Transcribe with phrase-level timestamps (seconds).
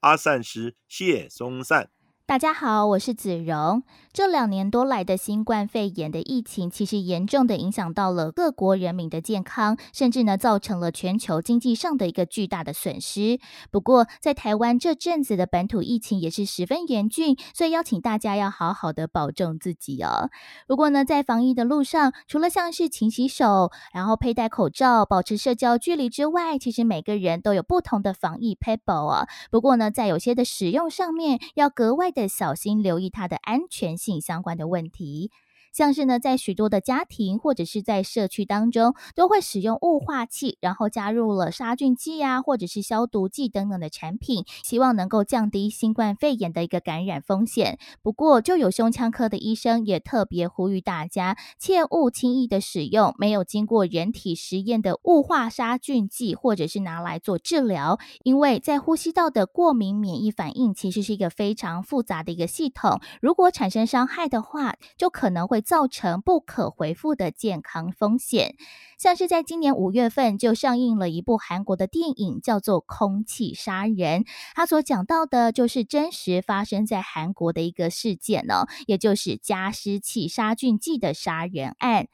[0.00, 1.90] 阿散师谢松散。
[2.28, 3.84] 大家好，我是子荣。
[4.12, 13.38] 这两年多来的新冠肺炎的疫情，其实严重的影响到了各国人民的健康，甚至呢造成了全球经济上的一个巨大的损失。
[13.70, 20.28] 不过，在台湾这阵子的本土疫情也是十分严峻，所以邀请大家要好好的保重自己哦。
[20.66, 29.26] 不过呢，在防疫的路上，除了像是勤洗手，然后佩戴口罩、保持社交距离之外，其实每个人都有不同的防疫 paper 哦。
[29.50, 32.12] 不过呢，在有些的使用上面，要格外。
[32.18, 35.30] 的小心留意它的安全性相关的问题。
[35.78, 47.78] 像是呢，在许多的家庭或者是在社区当中，都会使用雾化器，然后加入了杀菌剂啊，或者是消毒剂等等的产品，希望能够降低新冠肺炎的一个感染风险。
[48.02, 65.62] 不过，就有胸腔科的医生也特别呼吁大家，切勿轻易的使用没有经过人体实验的雾化杀菌剂，或者是拿来做治疗，因为在呼吸道的过敏免疫反应其实是一个非常复杂的一个系统，如果产生伤害的话，就可能会。
[65.68, 68.54] 造成不可回复的健康风险，
[68.98, 74.22] 像是在今年五月份就上映了一部韩国的电影，叫做《空气杀人》，
[74.54, 82.08] 它所讲到的就是真实发生在韩国的一个事件呢，也就是加湿器杀菌剂的杀人案。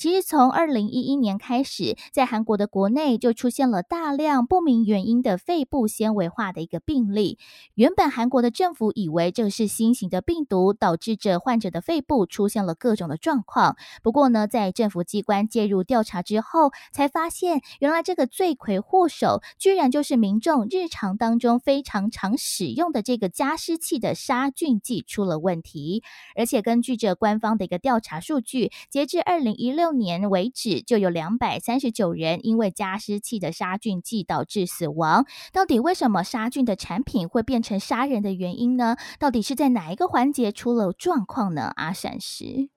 [0.00, 7.38] 其实从二零一一年开始，在韩国的国内就出现了大量不明原因的肺部纤维化的一个病例。
[7.74, 13.76] 原本韩国的政府以为这是新型的病毒导致这患者的肺部出现了各种的状况。
[14.02, 26.02] 不过呢，在政府机关介入调查之后，才发现原来这个罪魁祸首居然就是民众日常当中非常常使用的这个加湿器的杀菌剂出了问题。
[26.34, 29.89] 而且根据这官方的一个调查数据，截至二零一六。
[29.92, 35.26] 年为止，就有两百三十九人因为加湿器的杀菌剂导致死亡。
[35.52, 38.96] 到底为什么杀菌的产品会变成杀人的原因呢？
[39.18, 41.72] 到底是在哪一个环节出了状况呢？
[41.76, 42.70] 阿闪石，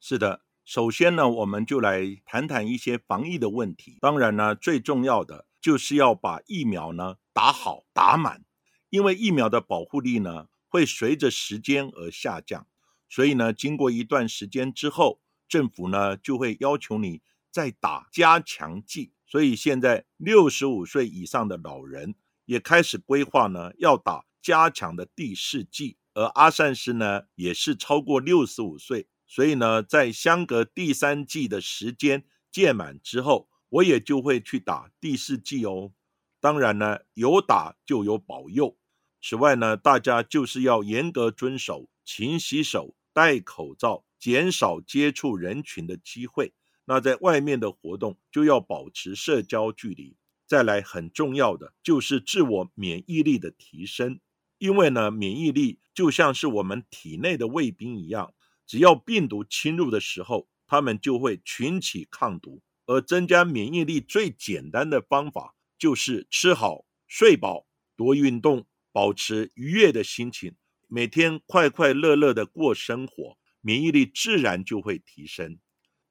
[0.00, 3.98] 是的，首先呢，我们就来谈谈一些防疫的问题。
[4.00, 8.42] 当然呢，最重要的就是要把疫苗呢打好打满，
[8.90, 12.66] 因为疫苗的保护力呢会随着时间而下降，
[13.08, 15.20] 所以呢，经过一段时间之后。
[15.48, 22.14] 政府呢就会要求你再打加强剂，所以现在六十五岁以上的老人
[22.44, 35.92] 也开始规划呢要打加强的第四剂，而阿善师呢也是超过六十五岁，所以呢在相隔第三剂的时间届满之后，我也就会去打第四剂哦。
[36.40, 38.76] 当然呢有打就有保佑，
[39.20, 44.04] 此外呢大家就是要严格遵守勤洗手、戴口罩。
[44.18, 46.52] 减少接触人群的机会，
[46.84, 50.16] 那在外面的活动就要保持社交距离。
[50.46, 54.18] 再来，很重要的就是自我免疫力的提升，
[54.58, 58.32] 因为呢，免疫力就像是我们体内的卫兵一样，
[58.66, 62.62] 只要病毒侵入的时候，他们就会群起抗毒。
[62.86, 70.54] 而增加免疫力最简单的方法就是吃好、睡饱、多运动，保持愉悦的心情，
[70.86, 73.36] 每天快快乐乐的过生活。
[73.68, 75.58] 免疫力自然就会提升。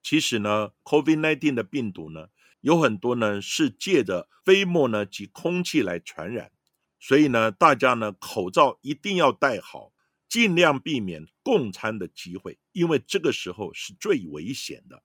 [0.04, 2.28] 其实呢，COVID-19 的病毒呢，
[2.62, 6.52] 有很多呢是借着飞沫呢及空气来传染，
[7.00, 9.92] 所以呢，大家呢口罩一定要戴好，
[10.30, 15.02] 尽量避免共餐的机会，因为这个时候是最危险的。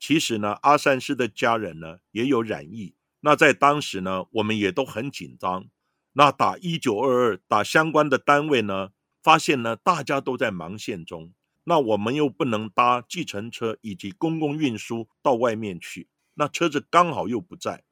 [0.00, 5.68] 其实呢，阿善师的家人呢也有染疫，那在当时呢，我们也都很紧张。
[6.14, 8.90] 那打一九二二打相关的单位呢，
[9.22, 11.32] 发现呢大家都在忙线中。
[11.64, 17.84] 那我们又不能搭计程车以及公共运输到外面去，那车子刚好又不在，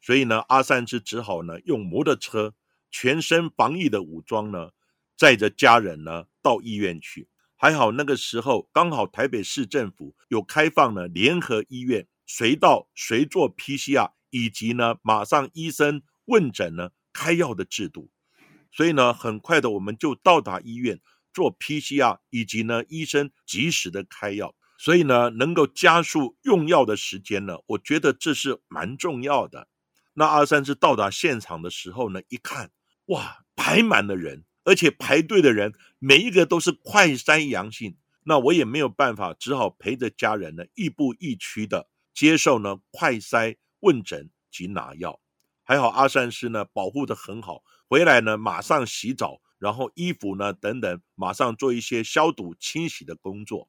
[0.00, 2.54] 所以呢，阿三只只好呢用摩托车，
[2.90, 4.70] 全身防疫的武装呢，
[5.16, 7.28] 载着家人呢到医院去。
[7.54, 18.10] 还好那个时候刚好台北市政府有开放了联合医院随到随做 PCR，以及呢马上医生问诊呢开药的制度，
[18.70, 21.00] 所以呢很快的我们就到达医院。
[21.32, 29.68] 做 PCR 以及呢，医生及时的开药，所以呢，能够加速用药的时间呢，我觉得这是蛮重要的。
[30.14, 32.70] 那阿三是到达现场的时候呢，一看，
[33.06, 45.20] 哇，排满了人，而且排队的人每一个都是快筛阳性，那我也没有办法，只好陪着家人呢，亦步亦趋的接受呢快筛问诊及拿药。
[45.62, 53.68] 还好阿善师呢保护的很好，回来呢马上洗澡，然后衣服呢等等马上做一些消毒清洗的工作。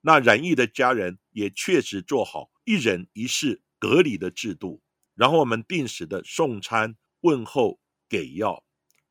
[0.00, 4.82] 那染疫的家人也确实做好一人一室隔离的制度，
[5.14, 8.64] 然后我们定时的送餐、问候、给药。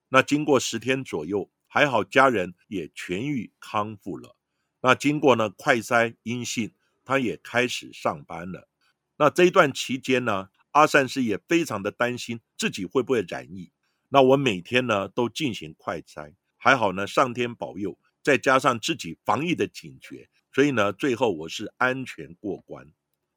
[0.10, 4.38] 那经过十天左右，还好家人也痊愈康复了。
[4.82, 6.74] 那经过呢快筛阴性，
[7.04, 8.70] 他也开始上班了。
[9.18, 10.50] 那这一段期间呢？
[10.72, 13.72] 阿善师也非常的担心自己会不会染疫，
[14.14, 22.86] 那我每天呢都进行快筛，还好呢上天保佑，再加上自己防疫的警觉，所以呢最后我是安全过关。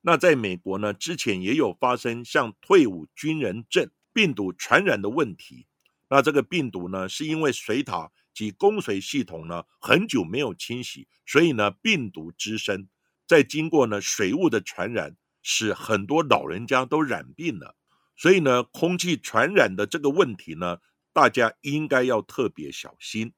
[0.03, 5.67] 那在美国呢之前也有发生像退伍军人症病毒传染的问题，
[6.11, 12.87] 那这个病毒呢是因为水塔及供水系统呢很久没有清洗，所以呢病毒滋生，
[13.27, 15.17] 再经过呢水雾的传染。
[15.49, 17.77] 使很多老人家都染病了，
[18.17, 20.79] 所以呢，空气传染的这个问题呢，
[21.13, 23.33] 大家应该要特别小心。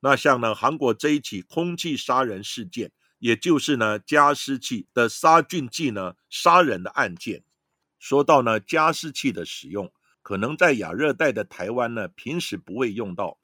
[0.00, 7.44] 那像呢，韩国这一起空气杀人事件，也就是呢加湿器的杀菌剂呢杀人的案件。
[7.98, 9.92] 说到呢加湿器的使用，
[10.22, 13.38] 可能在亚热带的台湾呢，平时不会用到，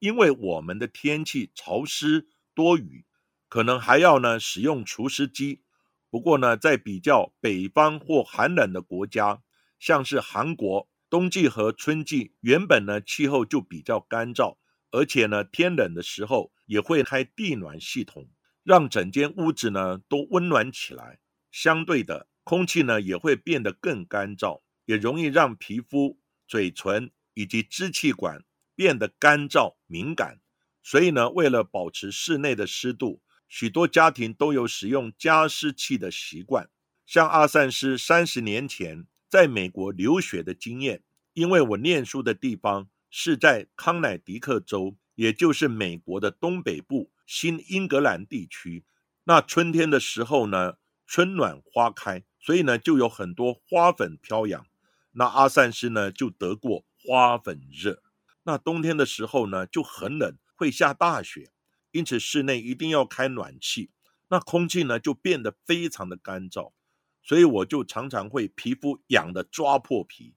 [0.00, 3.04] 因为我们的天气潮湿多雨，
[3.48, 5.62] 可能还要呢使用除湿机。
[6.10, 9.40] 不过呢，在比较北方或寒冷的国家，
[9.82, 14.56] 像是韩国，冬季和春季原本呢气候就比较干燥，
[14.92, 18.28] 而且呢天冷的时候也会开地暖系统，
[18.62, 21.18] 让整间屋子呢都温暖起来。
[21.50, 28.44] 相对的，空气呢也会变得更干燥，也容易让皮肤、嘴唇以及支气管
[28.76, 30.38] 变得干燥敏感。
[30.80, 33.20] 所以呢，为了保持室内的湿度。
[33.48, 36.70] 许多家庭都有使用加湿器的习惯，
[37.04, 41.02] 像阿善师三十年前在美国留学的经验。
[41.32, 48.84] 因为我念书的地方是在康乃狄克州，也就是美国的东北部新英格兰地区。
[49.24, 50.74] 那春天的时候呢，
[51.06, 54.66] 春暖花开，所以呢就有很多花粉飘扬。
[55.12, 58.02] 那阿善师呢就得过花粉热。
[58.42, 61.50] 那冬天的时候呢就很冷，会下大雪。
[61.92, 63.88] 因此，室内一定要开暖气，
[64.28, 66.72] 那空气呢就变得非常的干燥，
[67.22, 70.34] 所以我就常常会皮肤痒的抓破皮。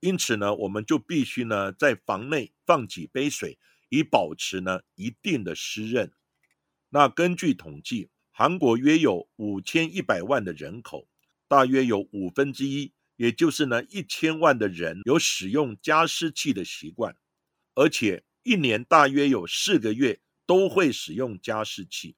[0.00, 3.58] 因此呢，我们就必须呢在房内放几杯水，
[3.88, 6.12] 以保持呢一定的湿润。
[6.90, 11.08] 那根据统计，韩国约有五千一百万的人口，
[11.48, 17.16] 大约有五分之一，也就是呢一千万的人有使用加湿器的习惯，
[17.74, 20.20] 而且一年大约有四个月。
[20.46, 22.16] 都会使用加湿器，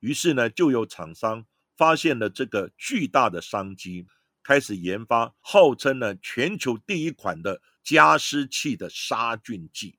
[0.00, 1.44] 于是呢，就有厂商
[1.76, 4.06] 发现了这个巨大的商机，
[4.42, 9.98] 开始研发号称呢全球第一款的加湿器的杀菌剂。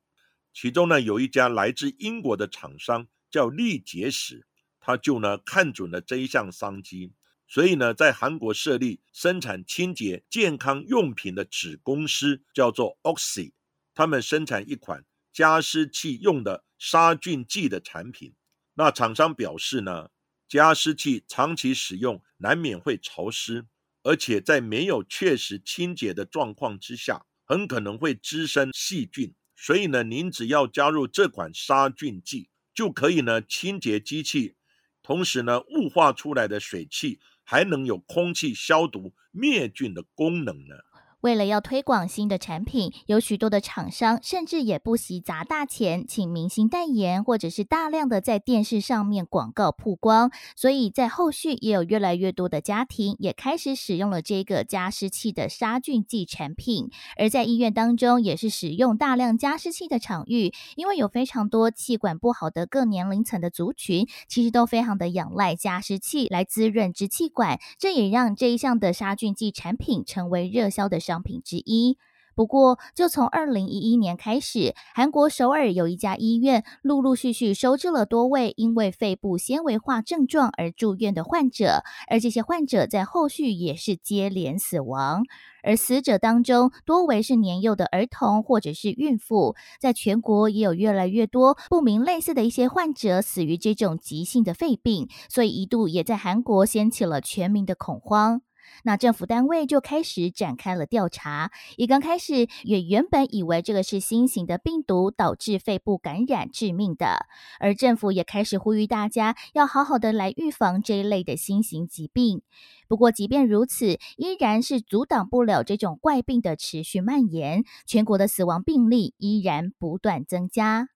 [0.54, 4.48] 其中呢，有一家来自英国的厂商叫力洁史，
[4.80, 7.14] 他就呢看准了这一项商机，
[7.48, 13.52] 所以呢，在韩国设立生产清洁健康用品的子公司，叫做 Oxy，
[13.94, 16.66] 他们生产一款加湿器用的。
[16.80, 18.36] 杀菌剂的产品，
[18.76, 20.10] 那厂商表示呢，
[20.48, 23.66] 加湿器长期使用难免会潮湿，
[24.04, 29.36] 而且在没有确实清洁的状况之下，很可能会滋生细菌。
[29.56, 34.56] 所以呢，您只要加入这款杀菌剂，就可以呢清洁机器，
[35.02, 40.76] 同时呢雾化出来的水汽还能有空气消毒灭菌的功能呢。
[41.22, 50.32] 为了要推广新的产品，有许多的厂商甚至也不惜砸大钱，请明星代言，或者是大量的在电视上面广告曝光。
[50.56, 56.92] 所以在后续也有越来越多的家庭也开始使用了这个加湿器的杀菌剂产品。
[57.18, 71.00] 而在医院当中，也是使用大量加湿器的场域，因为有非常多气管不好的各年龄层的族群，其实都非常的仰赖加湿器来滋润支气管，这也让这一项的杀菌剂产品成为热销的。
[71.08, 71.98] 商品之一。
[72.36, 85.24] 不过，就从二零一一年开始，韩国首尔有一家医院陆陆续续收治了多位因为肺部纤维化症状而住院的患者，而这些患者在后续也是接连死亡。
[85.64, 89.56] 而死者当中多为是年幼的儿童或者是孕妇。
[89.82, 98.44] 在全国也有越来越多不明类似的一些患者死于这种急性的肺病，所以一度也在韩国掀起了全民的恐慌。
[98.84, 101.52] 那政府单位就开始展开了调查。
[101.76, 107.26] 一刚开始也原本以为这个是新型的病毒导致肺部感染致命的，
[107.60, 112.42] 而政府也开始呼吁大家要好好的来预防这一类的新型疾病。
[112.88, 120.88] 不过，即便如此，依然是阻挡不了这种怪病的持续蔓延，全国的死亡病例依然不断增加。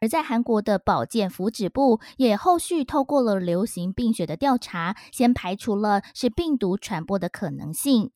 [0.00, 8.10] 而在韩国的保健福祉部也后续透过了流行病学的调查，先排除了是病毒传播的可能性。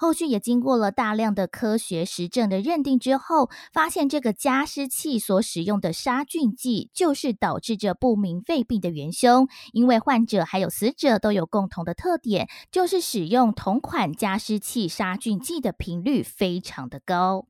[0.00, 9.48] 后续也经过了大量的科学实证的认定之后，发现这个加湿器所使用的杀菌剂就是导致这不明肺病的元凶。
[9.72, 17.48] 因为患者还有死者都有共同的特点，就是使用同款加湿器杀菌剂的频率非常的高。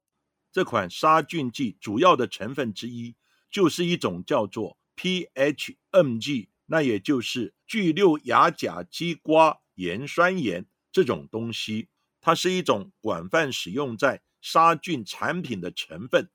[0.50, 3.14] 这款杀菌剂主要的成分之一。
[3.50, 11.88] 就是一种叫做 PHMG，那也就是聚六亚甲基瓜盐酸盐这种东西，
[12.20, 16.30] 它是一种广泛使用在杀菌产品的成分。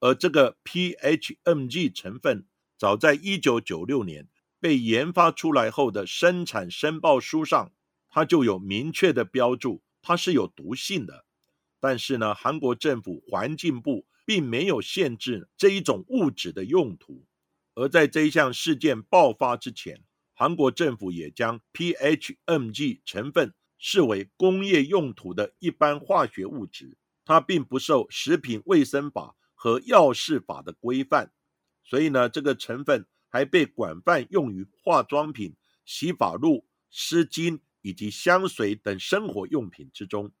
[0.00, 7.72] 而这个 PHMG 成分，早在一九九六年被研发出来后的生产申报书上，
[8.08, 11.24] 它就有明确的标注，它是有毒性的。
[11.78, 14.06] 但是呢，韩国政府环境部。
[14.24, 17.26] 并没有限制这一种物质的用途，
[17.74, 31.32] 而在这一项事件爆发之前，韩国政府也将 PHMG 成分视为工业用途的一般化学物质，它并不受食品卫生法和药事法的规范，
[31.84, 40.32] 所以呢，这个成分还被广泛用于化妆品、洗发露、湿巾以及香水等生活用品之中。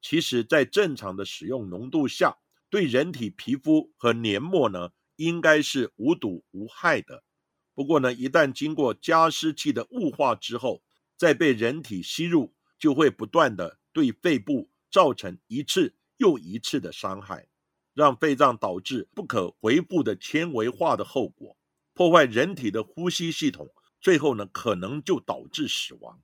[0.00, 2.36] 其实，在正常的使用浓度下，
[2.74, 7.22] 对人体皮肤和黏膜呢，应该是无毒无害的。
[7.72, 10.82] 不过呢，一旦经过加湿器的雾化之后，
[11.16, 17.46] 再被人体吸入，就会不断的对肺部造成一次又一次的伤害，
[17.94, 21.56] 让肺脏导致不可回复的纤维化的后果，
[21.92, 26.20] 破坏人体的呼吸系统，最后呢，可能就导致死亡。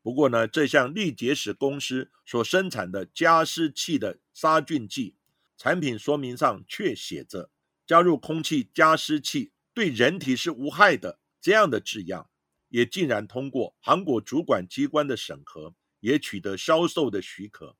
[0.00, 5.16] 不过呢，这项力捷使公司所生产的加湿器的杀菌剂。
[5.58, 7.50] 产品说明上却写着
[7.84, 12.30] “加入空气加湿器对人体是无害的”这样的字样，
[12.68, 17.76] 也竟然通过韩国主管机关的审核，也取得销售的许可。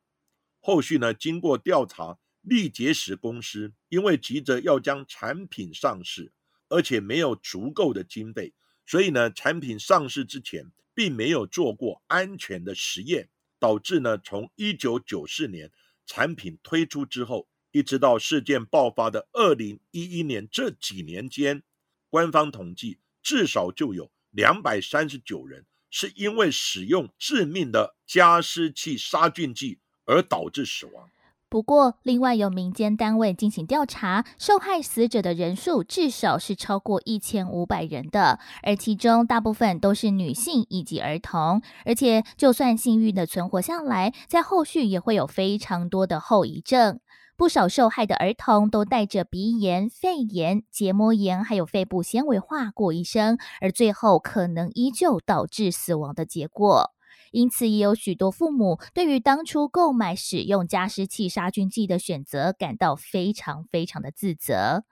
[0.59, 6.33] 后续呢，经过调查，力捷时公司因为急着要将产品上市，
[6.69, 8.53] 而且没有足够的经费，
[8.85, 13.29] 所以呢，产品上市之前并没有做过安全的实验，
[13.61, 15.71] 导致呢，从一九九四年
[16.05, 17.49] 产品推出之后。
[17.73, 21.63] 一直到事件爆发的二零一一年这几年间，
[22.11, 31.11] 官方统计至少就有两百三十九人是因为使用致命的加湿器杀菌剂而导致死亡。
[31.51, 41.63] 不过，另外有民间单位进行调查，受害死者的人数至少是超过一千五百人的，而其中大部分都是女性以及儿童。
[41.87, 47.01] 而且，就算幸运的存活下来，在后续也会有非常多的后遗症。
[47.39, 56.91] 不少受害的儿童都带着鼻炎、肺炎、结膜炎，还有肺部纤维化过一生，而最后可能依旧导致死亡的结果。
[57.31, 64.83] 因此，也有许多父母对于当初购买使用加湿器杀菌剂的选择感到非常非常的自责。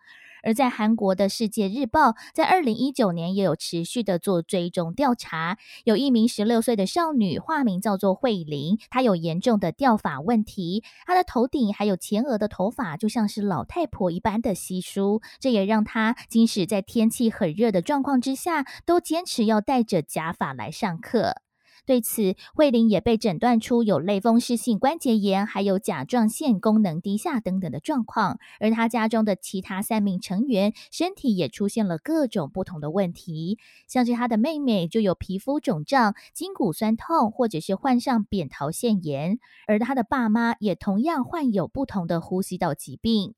[0.43, 21.46] 而在韩国的《世界日报》在二零一九年也有持续的做追踪调查，有一名十六岁的少女，化名叫做慧玲，她有严重的掉发问题，她的头顶还有前额的头发就像是老太婆一般的稀疏，这也让她即使在天气很热的状况之下，都坚持要戴着假发来上课。
[21.87, 28.40] 对此，慧玲也被诊断出有类风湿性关节炎，还有甲状腺功能低下等等的状况。
[28.59, 39.38] 而她家中的其他三名成员身体也出现了各种不同的问题，像是她的妹妹就有皮肤肿胀、筋骨酸痛，或者是患上扁桃腺炎，
[39.69, 43.35] 而她的爸妈也同样患有不同的呼吸道疾病。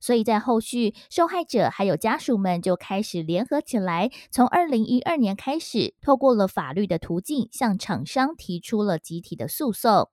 [0.00, 10.10] 所以在后续，受害者还有家属们就开始联合起来，从二零一二年开始，透过了法律的途径，向厂商提出了集体的诉讼。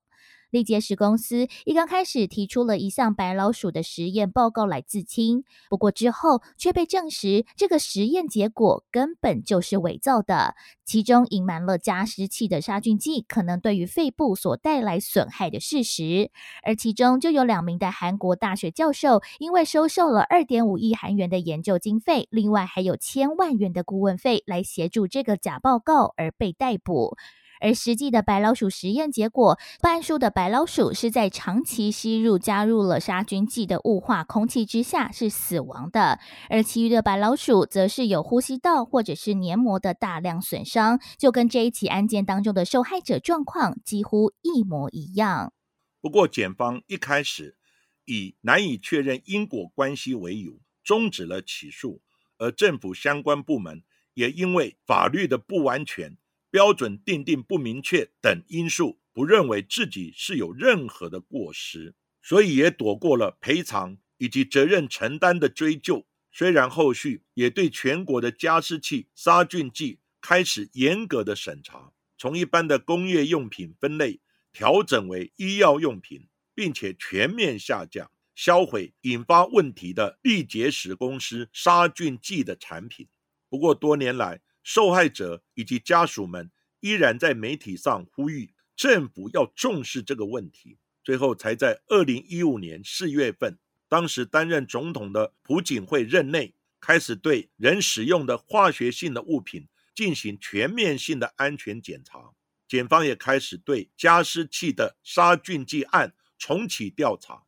[0.53, 10.53] 力捷石公司一刚开始提出了一项白老鼠的实验报告来自清，不过之后却被证实这个实验结果根本就是伪造的，
[10.85, 16.29] 其中隐瞒了加湿器的杀菌剂可能对于肺部所带来损害的事实，
[16.61, 27.17] 而其中就有两名的韩国大学教授因为收受了二点五亿韩元的研究经费，另外还有千万元的顾问费来协助这个假报告而被逮捕。
[27.63, 45.53] 而实际的白老鼠实验结果，半数的白老鼠是在长期吸入加入了杀菌剂的雾化空气之下是死亡的，而其余的白老鼠则是有呼吸道或者是黏膜的大量损伤，就跟这一起案件当中的受害者状况几乎一模一样。
[46.01, 47.55] 不过，检方一开始
[48.03, 52.01] 以难以确认因果关系为由，终止了起诉，
[52.37, 53.83] 而政府相关部门
[54.15, 56.17] 也因为法律的不完全、
[56.53, 66.05] 标准定定不明确等因素，不认为自己是有任何的过失，所以也躲过了赔偿以及责任承担的追究。
[66.31, 74.19] 虽然后续也对全国的加湿器杀菌剂开始严格的审查，从一般的工业用品分类。
[74.51, 83.07] 调整为医药用品，并且全面下架销毁引发问题的力结石公司杀菌剂的产品。
[83.49, 90.77] 不过多年来，受害者以及家属们依然在媒体上呼吁政府要重视这个问题。
[91.03, 102.33] 最后，才在二零一五年四月份，当时担任总统的朴槿惠任内，开始对人使用的化学性的物品进行全面性的安全检查。
[102.65, 107.43] 检方也开始对加湿器的杀菌剂案重启调查，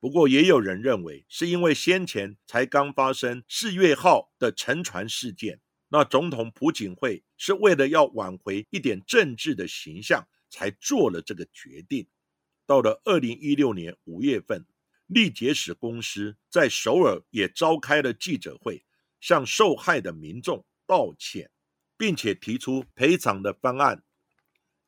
[0.00, 12.08] 不过也有人认为是因为先前才刚发生四月号的沉船事件，那总统朴槿惠是为了要挽回一点政治的形象，才做了这个决定。
[12.66, 14.66] 到了二零一六年五月份，
[15.06, 18.84] 力杰史公司在首尔也召开了记者会，
[19.20, 21.50] 向受害的民众道歉，
[21.96, 24.02] 并且提出赔偿的方案。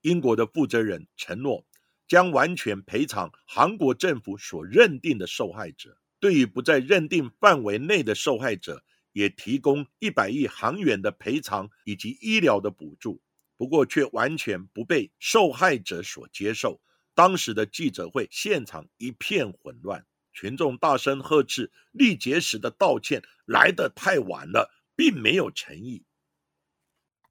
[0.00, 1.64] 英国的负责人承诺
[2.08, 8.84] 将完全赔偿韩国政府所认定的受害者，对于不在认定范围内的受害者，
[9.18, 13.20] 也提供一百亿韩元的赔偿以及医疗的补助。
[13.56, 16.80] 不过，却完全不被受害者所接受。
[17.16, 26.04] 当时的记者会现场一片混乱，群众大声呵斥力竭时的道歉来得太晚了，并没有诚意。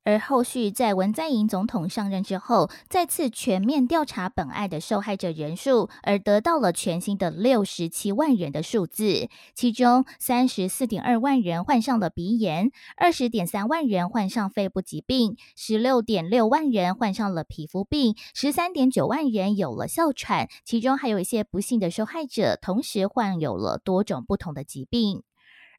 [0.07, 9.27] 而后续在文在寅总统上任之后，再次全面调查本案的受害者人数，而得到了全新的六十七万人的数字。
[9.53, 20.47] 其中三十四点二万人患上了鼻炎，二十点三万人患上肺部疾病，十六点六万人患上了皮肤病，十三点九万人有了哮喘。
[20.63, 25.26] 其中还有一些不幸的受害者，同时患有了多种不同的疾病。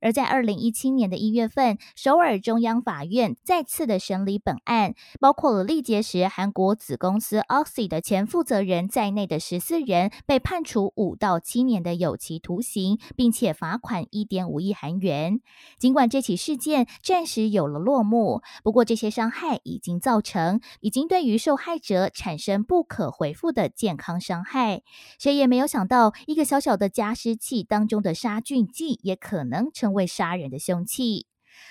[0.01, 15.41] 而在二零一七年的一月份，首尔中央法院再次的审理本案，包括了力捷时韩国子公司 Oxy 的前负责人在内的十四人被判处五到七年的有期徒刑，并且罚款一点五亿韩元。
[15.81, 24.83] 尽管这起事件暂时有了落幕，不过这些伤害已经造成，已经对于受害者产生不可回复的健康伤害。
[25.19, 29.88] 谁也没有想到，一个小小的加湿器当中的杀菌剂也可能成。
[29.92, 31.27] 为杀人的凶器。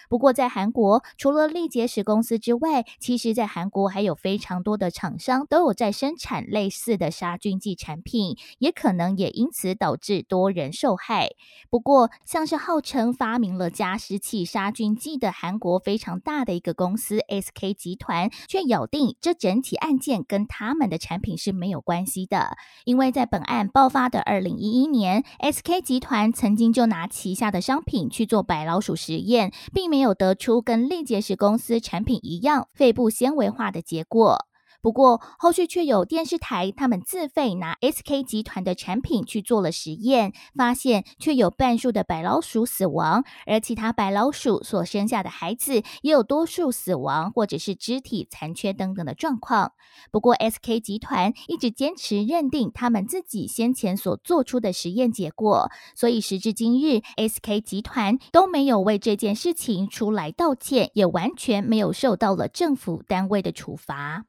[0.09, 11.31] 不过，在韩国，除了力捷石公司之外，其实，在韩国还有非常多的厂商都有在生产类似的杀菌剂产品，也可能也因此导致多人受害。
[11.69, 29.96] 不过，像是号称发明了加湿器杀菌剂的韩国非常大的一个公司 SK 集团，却咬定这整体案件跟他们的产品是没有关系的，因为在本案爆发的二零一一年，SK 集团曾经就拿旗下的商品去做白老鼠实验，并没。
[29.97, 34.46] 没有得出跟力捷石公司产品一样肺部纤维化的结果。
[34.87, 49.73] 不过，后续却有电视台他们自费拿 SK 集团的产品去做了实验，发现却有半数的白老鼠死亡，而其他白老鼠所生下的孩子也有多数死亡或者是肢体残缺等等的状况。
[50.09, 64.23] 不过，SK 集团一直坚持认定他们自己先前所做出的实验结果，所以时至今日，SK 集团都没有为这件事情出来道歉，也完全没有受到了政府单位的处罚。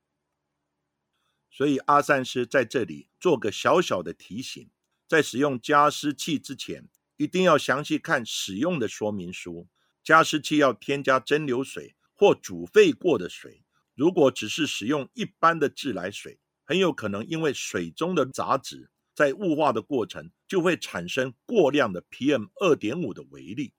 [1.59, 4.71] 所以阿善师在这里做个小小的提醒：
[5.09, 9.67] 在使用加湿器之前，一定要详细看使用的说明书。
[10.05, 13.65] 加湿器要添加蒸馏水或煮沸过的水。
[13.97, 23.73] 如果只是使用一般的自来水，很有可能因为水中的杂质在雾化的过程就会产生过量的 PM 二点五的微粒。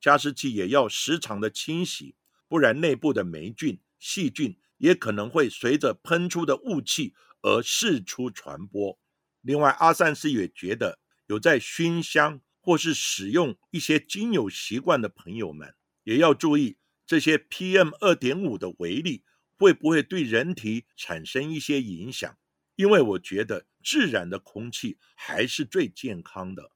[0.00, 2.14] 加湿器也要时常的清洗，
[2.46, 4.56] 不然内部的霉菌、细菌。
[4.78, 8.98] 也可能会随着喷出的雾气而四出传播。
[9.40, 19.24] 另外，阿善师也觉得，有在熏香或是使用一些精油习惯的朋友们，也要注意这些 PM 二点五的微粒
[19.56, 22.36] 会不会对人体产生一些影响？
[22.74, 26.72] 因为我觉得自然的空气还是最健康的。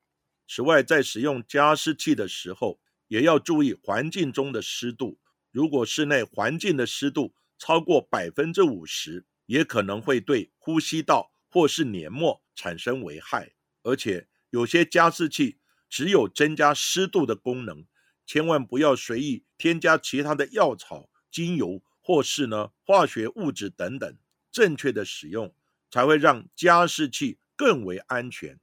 [0.49, 5.19] 此外，在使用加湿器的时候，也要注意环境中的湿度。
[5.51, 13.53] 如果室内环境的湿度超过百分之五十，也可能会对呼吸道或是黏膜产生危害。
[13.85, 17.87] 而且，有些加湿器只有增加湿度的功能，
[18.27, 24.19] 千万不要随意添加其他的药草、精油或是呢化学物质等等。
[24.51, 25.55] 正确的使用。
[25.93, 28.61] 才会让加湿器更为安全。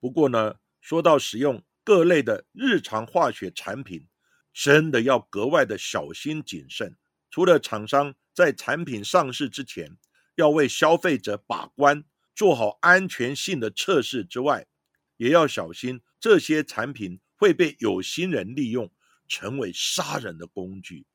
[0.00, 4.08] 不过呢，说到使用各类的日常化学产品，
[4.54, 6.96] 真的要格外的小心谨慎。
[7.30, 9.96] 除了厂商在产品上市之前
[10.34, 14.66] 要为消费者把关，做好安全性的测试之外，
[15.16, 18.90] 也要小心这些产品会被有心人利用，
[19.28, 21.06] 成为杀人的工具。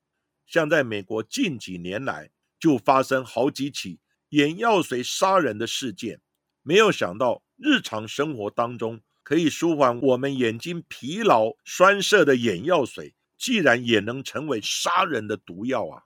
[0.47, 3.99] 像在美国近几年来，就发生好几起。
[4.29, 6.19] 眼药水杀人的事件，
[6.61, 16.03] 没有想到日常生活当中可以舒缓我们眼睛疲劳、酸涩的眼药水，竟然也能成为杀人的毒药啊！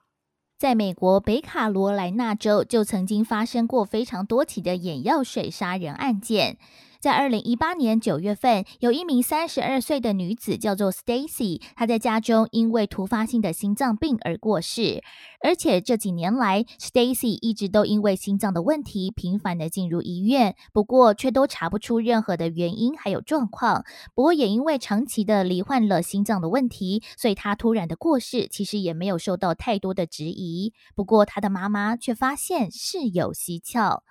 [0.60, 6.58] 在美国北卡罗来纳州，就曾经发生过非常多起的眼药水杀人案件。
[7.00, 15.02] 在二零一八年九月份，有一名三十二岁的女子叫做 Stacy，她在家中因为突发性的心脏病而过世。
[15.42, 23.82] 而且这几年来，Stacy 一直都因为心脏的问题频繁的进入医院，不过却都查不出任何的原因还有状况。
[24.14, 30.74] 不过也因为长期的罹患了心脏的问题，所以她突然的过世其实也没有受到太多的质疑。
[30.94, 34.02] 不过她的妈妈却发现事有蹊跷。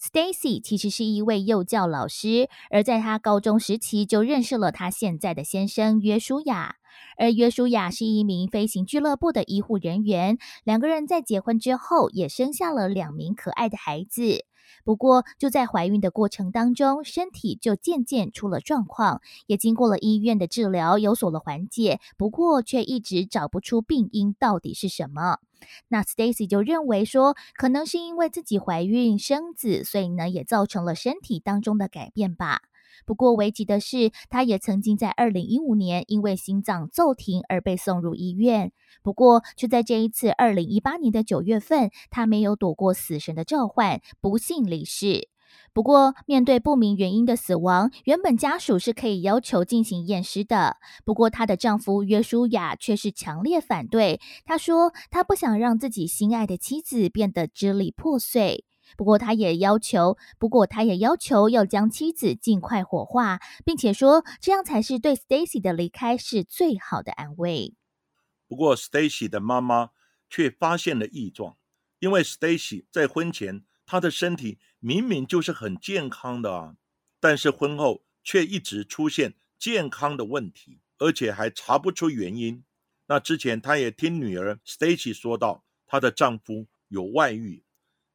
[0.00, 6.76] Stacy 其实是一位幼教老师，而在他高中时期就认识了他现在的先生约书亚。
[7.18, 14.44] 而约书亚是一名飞行俱乐部的医护人员，两个人在结婚之后也生下了两名可爱的孩子。
[14.84, 22.00] 不过就在怀孕的过程当中，身体就渐渐出了状况，也经过了医院的治疗，有所了缓解。
[22.16, 25.38] 不过却一直找不出病因到底是什么。
[25.88, 32.60] 那 Stacy 就认为说，可能是因为自己怀孕生子，所以呢也造成了身体当中的改变吧。
[33.04, 38.72] 不过危急的是，他也曾经在二零一五年因为心脏骤停而被送入医院。
[39.02, 45.28] 不过却在这一次二零一八年的九月份，他没有躲过死神的召唤，不幸离世。
[45.72, 50.78] 不过，面对不明原因的死亡，原本家属是可以要求进行验尸的。
[51.04, 54.20] 不过，她的丈夫约书亚却是强烈反对。
[54.44, 58.64] 他说，他不想让自己心爱的妻子变得支离破碎。
[58.96, 67.74] 不过，他也要求，不过他也要求要将妻子尽快火化，并且说这样才是对 Stacy 的离开是最好的安慰。
[68.48, 69.90] 不过，Stacy 的妈妈
[70.30, 71.56] 却发现了异状，
[71.98, 73.64] 因为 Stacy 在婚前。
[73.88, 76.76] 她的身体明明就是很健康的啊，
[77.18, 82.62] 但是婚后却一直出现健康的问题，而且还查不出原因。
[83.08, 87.64] 那之前，她也听女儿 Stacy 说到，她的丈夫有外遇，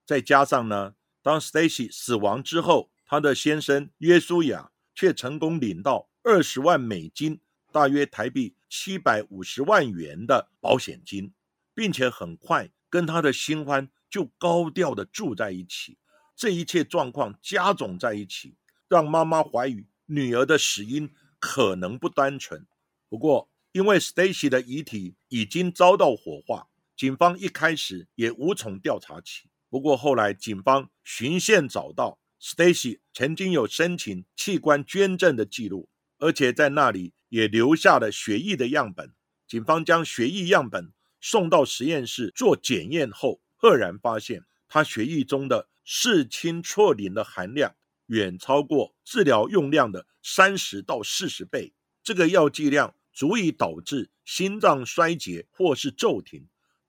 [0.05, 7.41] 再加上呢，当 Stacy 死亡之后，她的先生约书亚却成功领到二十万美金，
[7.73, 11.33] 大约台币七百五十万元的保险金，
[11.73, 13.91] 并且很快跟他的新欢。
[14.09, 15.97] 就高调的住在一起，
[16.41, 18.55] 这一切状况加总在一起，
[18.89, 22.65] 让妈妈怀疑女儿的死因可能不单纯。
[23.07, 29.49] 不过，因为 Stacy 的遗体已经遭到火化，警方一开始也无从调查起。
[29.69, 39.13] 不过后来，警方循线找到 Stacy 曾经有申请器官捐赠的记录，而且在那里也留下了血液的样本。
[39.47, 43.41] 警方将血液样本送到实验室做检验后。
[43.55, 47.75] 赫然发现，他血液中的视氢唑啉的含量
[48.05, 51.73] 远超过治疗用量的三十到四十倍。
[52.01, 56.47] 这个药剂量足以导致心脏衰竭或是骤停。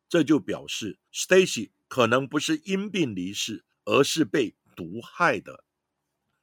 [0.09, 5.65] 这就表示 Stacy 可能不是因病离世，而是被毒害的。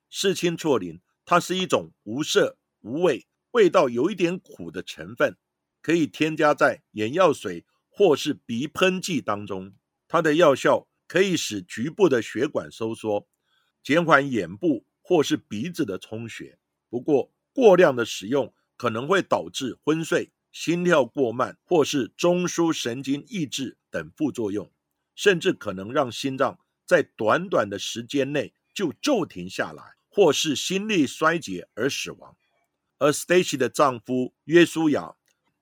[0.09, 5.37] 视氢唑啉，它是一种无色无味、味道有一点苦的成分，
[5.81, 9.73] 可以添加在眼药水或是鼻喷剂当中。
[10.09, 13.27] 它的药效可以使局部的血管收缩，
[13.83, 16.59] 减缓眼部或是鼻子的充血。
[16.87, 24.71] 不过，过量的使用可能会导致昏睡、心跳过慢或是中枢神经抑制等副作用，
[25.15, 32.37] 甚至可能让心脏在短短的时间内就骤停下来，或是心力衰竭而死亡。
[32.99, 35.15] 而 Stacy 的丈夫约书亚，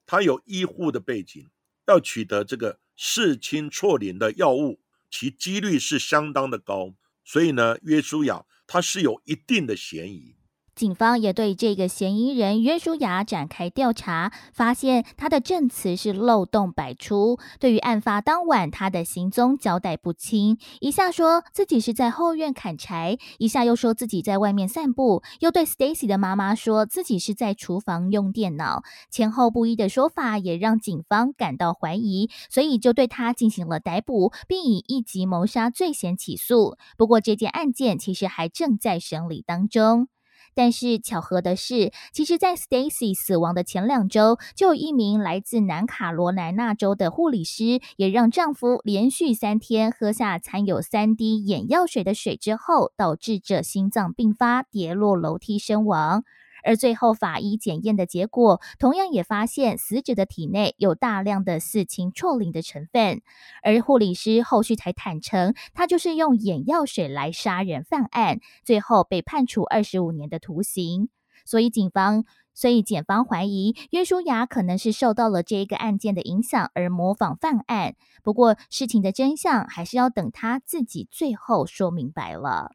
[0.05, 1.49] 他有医护的背景，
[1.87, 2.79] 要取得这个。
[2.99, 10.36] 视清唑林的药物，其几率是相当的高，所以呢，约书亚他是有一定的嫌疑。
[10.77, 17.39] 警方也对这个嫌疑人约书亚展开调查，发现他的证词是漏洞百出。
[17.59, 28.83] 对于案发当晚他的行踪交代不清，一下说自己是在后院砍柴，一下又说自己在外面散步，又对 Stacy 的妈妈说自己是在厨房用电脑。
[29.09, 36.77] 前后不一的说法也让警方感到怀疑，所以就对他进行了逮捕，并以一级谋杀罪嫌起诉。
[36.99, 40.09] 不过这件案件其实还正在审理当中。
[40.57, 56.23] 但是巧合的是，其实，在 Stacy 死亡的前两周，就有一名来自南卡罗来纳州的护理师，也让丈夫连续三天喝下掺有三滴眼药水的水之后，导致这心脏病发，跌落楼梯身亡。
[56.67, 63.21] 而最后法医检验的结果，同样也发现死者的体内有大量的四氢唑林的成分。
[63.63, 71.07] 而护理师后续才坦诚，他就是用眼药水来杀人犯案，最后被判处二十五年的徒刑。
[71.45, 77.95] 所以警方，所以检方怀疑约书亚可能是受到了这一个案件的影响而模仿犯案。
[78.21, 82.73] 不过事情的真相还是要等他自己最后说明白了。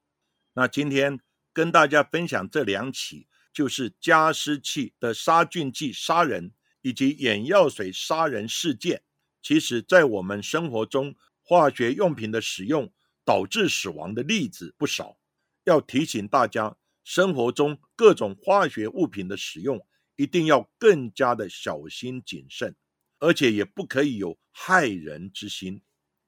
[0.55, 1.21] 那今天
[1.53, 3.27] 跟大家分享这两起。
[3.53, 9.03] 就是加湿器的杀菌剂杀人，以及眼药水杀人事件。
[9.43, 12.93] 其实，在我们生活中，化学用品的使用
[13.25, 15.19] 导致死亡的例子不少。
[15.65, 19.85] 要提醒大家，生活中各种化学物品的使用，
[20.17, 22.77] 一定要更加的小心谨慎，
[23.19, 25.83] 而且也不可以有害人之心。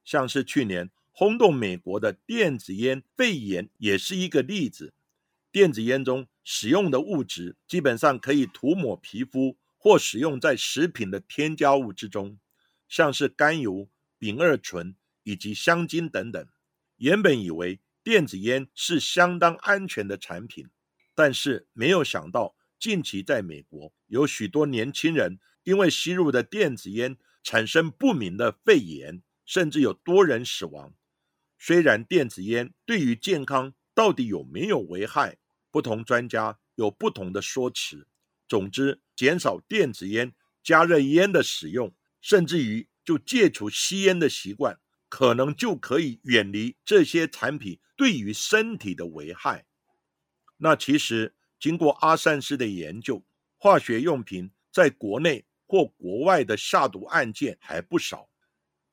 [0.05, 4.93] 像是去年轰动美国的电子烟肺炎，也是一个例子。
[5.53, 12.39] 电子烟中使用的物质基本上可以涂抹皮肤或使用在食品的添加物之中，
[12.89, 16.47] 像是甘油、丙二醇以及香精等等。
[16.97, 20.69] 原本以为电子烟是相当安全的产品，
[21.15, 30.95] 但是没有想到近期在美国有许多年轻人因为吸入的电子烟产生不明的肺炎，甚至有多人死亡。
[31.59, 35.39] 虽然电子烟对于健康到底有没有危害？
[35.75, 38.07] 不同专家有不同的说辞。
[38.47, 40.33] 总之，减少电子烟、
[40.63, 49.67] 加热烟的使用，甚至于就戒除吸烟的习惯，可能就可以远离这些产品对于身体的危害。
[50.59, 53.25] 那其实，经过阿善师的研究，
[53.57, 58.29] 化学用品在国内或国外的下毒案件还不少。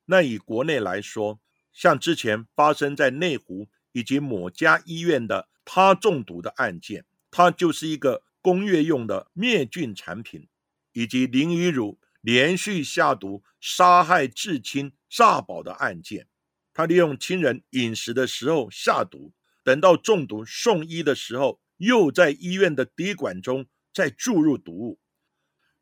[0.06, 1.40] 那以国内来说，
[1.72, 5.48] 像之前发生在内湖以及某家医院的。
[5.64, 10.48] 他中毒的案件，它就是一个工业用的灭菌产品，
[10.92, 16.26] 以及林雨如连续下毒杀害至亲炸宝的案件。
[16.74, 24.98] 他利用亲人饮食的时候下毒，等到中毒送医的时候，又在医院的滴管中再注入毒物。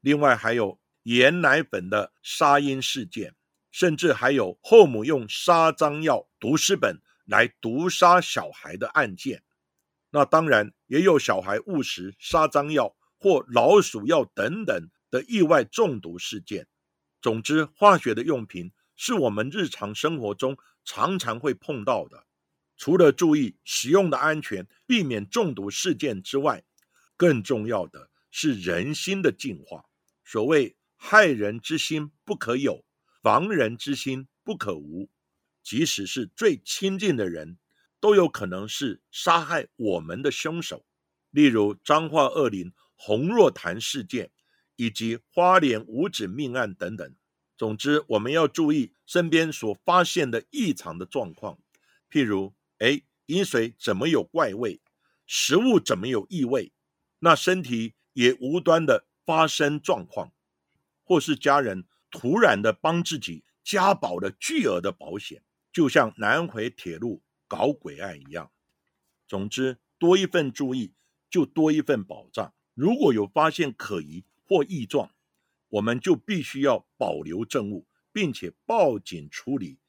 [0.03, 3.35] 另外还有盐奶粉的杀婴事件，
[3.71, 9.45] 甚至还有后母用杀蟑药毒尸本来毒杀小孩的案件。
[10.11, 16.67] 那当然也有小孩误食杀蟑药或老鼠药等等的意外中毒事件。
[17.23, 22.27] 总之，化学的用品是我们日常生活中常常会碰到的。
[22.77, 26.65] 除了注意使用的安全，避免中毒事件之外，
[27.17, 29.85] 更重要的是人心的净化。
[30.25, 32.85] 所谓害人之心不可有，
[33.23, 35.09] 防人之心不可无。
[35.71, 37.57] 即使是最亲近的人。
[38.01, 40.87] 都有可能是杀害我们的凶手，
[41.31, 44.31] 例如彰化二林洪若潭事件，
[44.77, 47.15] 以及花莲五指命案等等。
[47.59, 51.59] 总之，我们要注意身边所发现的异常的状况，
[52.11, 54.81] 譬如，哎，饮水怎么有怪味？
[55.27, 56.73] 食物怎么有异味？
[57.19, 60.33] 那身体也无端的发生状况，
[61.05, 67.23] 或是家人突然的帮自己加保了巨额的保险，就像南回铁路。
[67.49, 68.53] 搞鬼案一样，
[69.27, 70.95] 总之多一份注意，
[71.29, 72.55] 就多一份保障。
[72.75, 75.11] 如果有发现可疑或异状，
[75.69, 79.81] 我们就必须要保留证物，并且报警处理，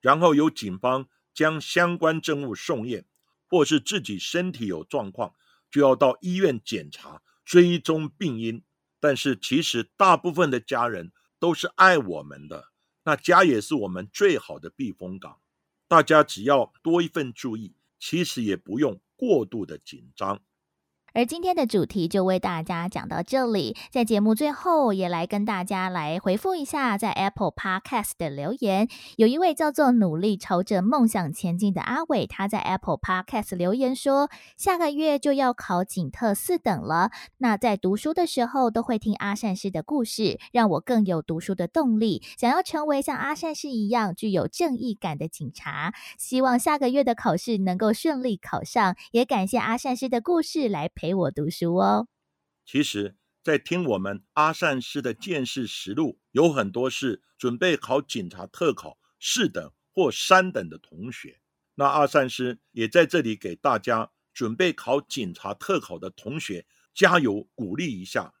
[0.00, 3.04] 然后由警方将相关证物送验，
[3.46, 5.34] 或是自己身体有状况，
[5.70, 8.64] 就要到医院检查，追踪病因。
[8.98, 12.71] 但是其实大部分的家人都是爱我们的，
[13.04, 15.40] 那家也是我们最好的避风港。
[15.88, 20.42] 大家只要多一份注意，其实也不用过度的紧张。
[21.14, 28.88] 而今天的主题就为大家讲到这里，在节目最后也来跟大家来回复一下在 Apple Podcast 的留言。
[29.16, 45.92] 有一位叫做“努力朝着梦想前进”的阿伟，他在 Apple Podcast 留言说：“下个月就要考警特四等了，那在读书的时候都会听阿善师的故事，让我更有读书的动力，想要成为像阿善师一样具有正义感的警察。
[46.16, 52.06] 希望下个月的考试能够顺利考上，也感谢阿善师的故事来。”陪我读书哦。
[52.64, 61.40] 其实，在听我们阿善师的见识实录，有很多是准备考警察特考四等或三等的同学。
[61.74, 68.34] 那阿善师也在这里给大家准备考警察特考的同学加油鼓励一下。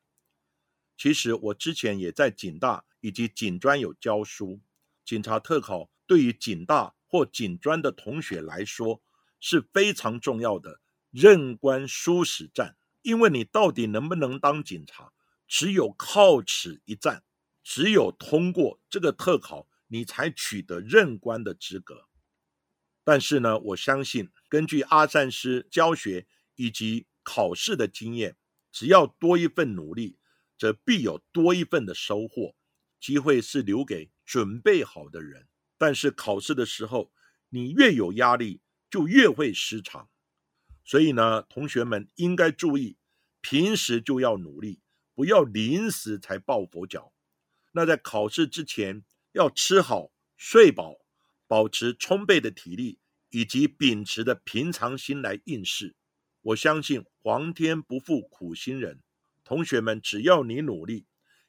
[0.96, 4.60] 其实我之前也在警大以及警专有教书，
[5.04, 9.02] 警察特考对于警大或警专的同学来说
[9.40, 10.78] 是非常重要的。
[11.12, 15.12] 任官殊死战，因为你到底能不能当警察，
[15.46, 17.22] 只有靠此一战，
[17.62, 22.08] 只有通过这个特考，你才取得任官的资格。
[23.04, 28.36] 但是呢，我相信根据阿善师教学以及考试的经验，
[28.70, 30.16] 只要多一份努力，
[30.56, 32.56] 则必有多一份的收获。
[32.98, 37.12] 机会是留给准备好的人，但是考试的时候，
[37.48, 40.08] 你越有压力，就越会失常。
[40.84, 42.96] 所以呢，同学们应该注意，
[43.40, 44.80] 平时就要努力，
[45.14, 47.12] 不要临时才抱佛脚。
[47.72, 50.96] 那在考试之前，要吃好、睡饱，
[51.46, 52.98] 保持充沛的体力，
[53.30, 55.94] 以及秉持的平常心来应试。
[56.42, 59.00] 我相信皇天不负苦心人，
[59.44, 61.06] 同学们只要你努力，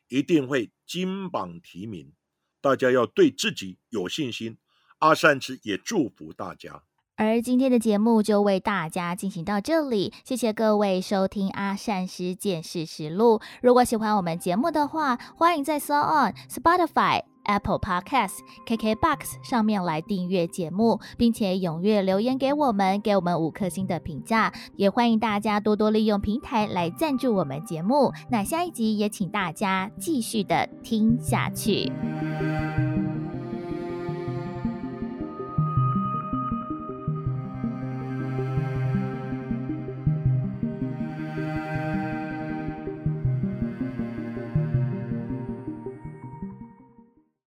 [0.07, 2.13] 一定会金榜题名。
[2.61, 4.57] 大家要对自己有信心。
[4.99, 6.85] 阿善之也祝福大家。
[7.15, 13.39] 而今天的节目就为大家进行到这里，谢谢各位收听阿善师见识实录。
[13.61, 24.51] 如果喜欢我们节目的话，欢迎在 So On、Spotify、Apple Podcasts、KKBox 上面来订阅节目，并且踊跃留言给我们，给我们五颗星的评价。
[24.75, 28.11] 也欢迎大家多多利用平台来赞助我们节目。
[28.31, 31.91] 那下一集也请大家继续的听下去。